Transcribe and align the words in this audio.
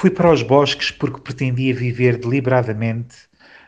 Fui 0.00 0.10
para 0.10 0.30
os 0.30 0.44
bosques 0.44 0.92
porque 0.92 1.20
pretendia 1.20 1.74
viver 1.74 2.18
deliberadamente, 2.18 3.16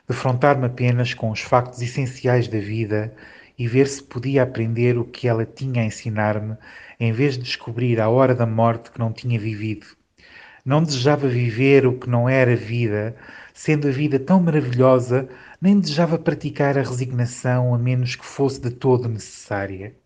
defrontar-me 0.09 0.67
apenas 0.67 1.13
com 1.13 1.29
os 1.33 1.41
factos 1.41 1.83
essenciais 1.83 2.47
da 2.47 2.61
vida 2.61 3.13
e 3.59 3.67
ver 3.67 3.89
se 3.89 4.01
podia 4.01 4.45
aprender 4.45 4.97
o 4.97 5.05
que 5.05 5.27
ela 5.27 5.45
tinha 5.45 5.83
a 5.83 5.85
ensinar-me, 5.85 6.57
em 7.01 7.11
vez 7.11 7.35
de 7.35 7.43
descobrir 7.43 8.01
a 8.01 8.09
hora 8.09 8.33
da 8.33 8.47
morte 8.47 8.93
que 8.93 9.01
não 9.01 9.13
tinha 9.13 9.41
vivido. 9.41 9.89
Não 10.65 10.85
desejava 10.85 11.27
viver 11.27 11.85
o 11.85 11.99
que 11.99 12.09
não 12.09 12.29
era 12.29 12.55
vida, 12.55 13.17
sendo 13.53 13.89
a 13.89 13.91
vida 13.91 14.17
tão 14.21 14.41
maravilhosa, 14.41 15.29
nem 15.61 15.81
desejava 15.81 16.17
praticar 16.17 16.79
a 16.79 16.83
resignação 16.83 17.75
a 17.75 17.79
menos 17.79 18.15
que 18.15 18.25
fosse 18.25 18.61
de 18.61 18.71
todo 18.71 19.09
necessária. 19.09 19.97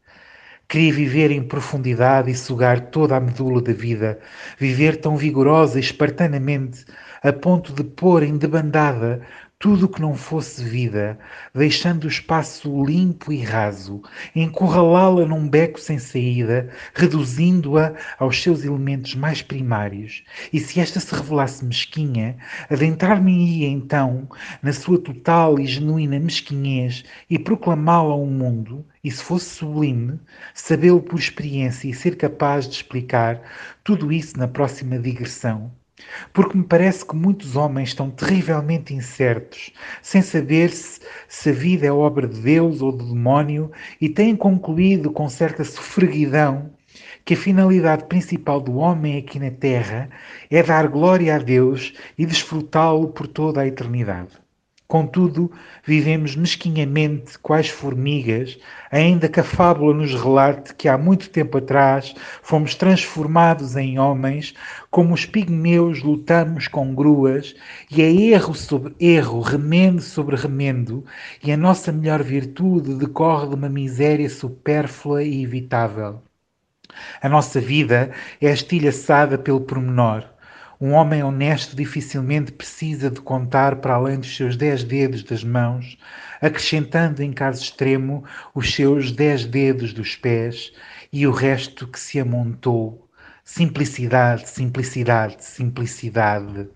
Queria 0.74 0.92
viver 0.92 1.30
em 1.30 1.40
profundidade 1.40 2.32
e 2.32 2.34
sugar 2.34 2.90
toda 2.90 3.14
a 3.14 3.20
medula 3.20 3.62
da 3.62 3.72
vida, 3.72 4.18
viver 4.58 4.96
tão 4.96 5.16
vigorosa 5.16 5.78
e 5.78 5.80
espartanamente, 5.80 6.84
a 7.22 7.32
ponto 7.32 7.72
de 7.72 7.84
pôr 7.84 8.24
em 8.24 8.36
debandada 8.36 9.20
tudo 9.64 9.88
que 9.88 10.02
não 10.02 10.14
fosse 10.14 10.62
vida, 10.62 11.18
deixando 11.54 12.04
o 12.04 12.08
espaço 12.08 12.84
limpo 12.84 13.32
e 13.32 13.42
raso, 13.42 14.02
encurralá-la 14.36 15.24
num 15.24 15.48
beco 15.48 15.80
sem 15.80 15.98
saída, 15.98 16.68
reduzindo-a 16.94 17.94
aos 18.18 18.42
seus 18.42 18.62
elementos 18.62 19.14
mais 19.14 19.40
primários. 19.40 20.22
E 20.52 20.60
se 20.60 20.80
esta 20.80 21.00
se 21.00 21.14
revelasse 21.14 21.64
mesquinha, 21.64 22.36
adentrar-me-ia 22.68 23.66
então 23.68 24.28
na 24.62 24.74
sua 24.74 24.98
total 24.98 25.58
e 25.58 25.66
genuína 25.66 26.20
mesquinhez 26.20 27.02
e 27.30 27.38
proclamá-la 27.38 28.12
ao 28.12 28.26
mundo, 28.26 28.84
e 29.02 29.10
se 29.10 29.24
fosse 29.24 29.46
sublime, 29.46 30.20
sabê-lo 30.52 31.00
por 31.00 31.18
experiência 31.18 31.88
e 31.88 31.94
ser 31.94 32.18
capaz 32.18 32.68
de 32.68 32.74
explicar 32.74 33.40
tudo 33.82 34.12
isso 34.12 34.38
na 34.38 34.46
próxima 34.46 34.98
digressão 34.98 35.72
porque 36.32 36.56
me 36.56 36.64
parece 36.64 37.04
que 37.04 37.14
muitos 37.14 37.56
homens 37.56 37.90
estão 37.90 38.10
terrivelmente 38.10 38.94
incertos, 38.94 39.72
sem 40.02 40.22
saber 40.22 40.70
se, 40.70 41.00
se 41.28 41.50
a 41.50 41.52
vida 41.52 41.86
é 41.86 41.92
obra 41.92 42.26
de 42.26 42.40
Deus 42.40 42.82
ou 42.82 42.92
do 42.92 43.06
demónio, 43.06 43.70
e 44.00 44.08
têm 44.08 44.36
concluído 44.36 45.10
com 45.10 45.28
certa 45.28 45.64
sofreguidão 45.64 46.72
que 47.24 47.34
a 47.34 47.36
finalidade 47.36 48.04
principal 48.04 48.60
do 48.60 48.76
homem 48.76 49.18
aqui 49.18 49.38
na 49.38 49.50
Terra 49.50 50.10
é 50.50 50.62
dar 50.62 50.88
glória 50.88 51.34
a 51.34 51.38
Deus 51.38 51.94
e 52.18 52.26
desfrutá-lo 52.26 53.08
por 53.08 53.26
toda 53.26 53.62
a 53.62 53.66
eternidade. 53.66 54.43
Contudo, 54.94 55.50
vivemos 55.84 56.36
mesquinhamente, 56.36 57.36
quais 57.40 57.68
formigas, 57.68 58.56
ainda 58.92 59.28
que 59.28 59.40
a 59.40 59.42
fábula 59.42 59.92
nos 59.92 60.14
relate 60.14 60.72
que 60.72 60.88
há 60.88 60.96
muito 60.96 61.30
tempo 61.30 61.58
atrás 61.58 62.14
fomos 62.44 62.76
transformados 62.76 63.74
em 63.74 63.98
homens, 63.98 64.54
como 64.92 65.12
os 65.12 65.26
pigmeus 65.26 66.00
lutamos 66.00 66.68
com 66.68 66.94
gruas, 66.94 67.56
e 67.90 68.02
é 68.02 68.08
erro 68.08 68.54
sobre 68.54 68.94
erro, 69.00 69.40
remendo 69.40 70.00
sobre 70.00 70.36
remendo, 70.36 71.04
e 71.42 71.50
a 71.50 71.56
nossa 71.56 71.90
melhor 71.90 72.22
virtude 72.22 72.94
decorre 72.94 73.48
de 73.48 73.56
uma 73.56 73.68
miséria 73.68 74.30
supérflua 74.30 75.24
e 75.24 75.42
evitável. 75.42 76.22
A 77.20 77.28
nossa 77.28 77.60
vida 77.60 78.12
é 78.40 78.48
estilhaçada 78.48 79.36
pelo 79.36 79.60
pormenor 79.60 80.33
um 80.80 80.92
homem 80.92 81.22
honesto 81.22 81.76
dificilmente 81.76 82.52
precisa 82.52 83.10
de 83.10 83.20
contar 83.20 83.76
para 83.76 83.94
além 83.94 84.18
dos 84.18 84.36
seus 84.36 84.56
dez 84.56 84.82
dedos 84.84 85.22
das 85.22 85.44
mãos, 85.44 85.96
acrescentando 86.40 87.22
em 87.22 87.32
caso 87.32 87.62
extremo 87.62 88.24
os 88.54 88.74
seus 88.74 89.12
dez 89.12 89.46
dedos 89.46 89.92
dos 89.92 90.16
pés 90.16 90.72
e 91.12 91.26
o 91.26 91.30
resto 91.30 91.86
que 91.86 91.98
se 91.98 92.18
amontou. 92.18 93.08
Simplicidade, 93.44 94.48
simplicidade, 94.48 95.44
simplicidade. 95.44 96.68